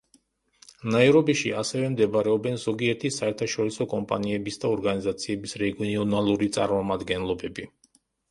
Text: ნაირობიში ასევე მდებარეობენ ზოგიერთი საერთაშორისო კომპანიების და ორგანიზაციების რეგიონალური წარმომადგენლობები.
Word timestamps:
ნაირობიში 0.93 1.51
ასევე 1.63 1.89
მდებარეობენ 1.95 2.57
ზოგიერთი 2.63 3.11
საერთაშორისო 3.19 3.87
კომპანიების 3.93 4.57
და 4.65 4.71
ორგანიზაციების 4.77 5.55
რეგიონალური 5.65 6.49
წარმომადგენლობები. 6.59 7.69